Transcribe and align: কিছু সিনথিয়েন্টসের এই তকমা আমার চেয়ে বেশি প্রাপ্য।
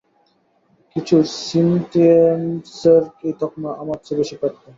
কিছু 0.95 1.15
সিনথিয়েন্টসের 1.39 3.03
এই 3.27 3.33
তকমা 3.41 3.71
আমার 3.81 3.97
চেয়ে 4.05 4.19
বেশি 4.19 4.35
প্রাপ্য। 4.39 4.63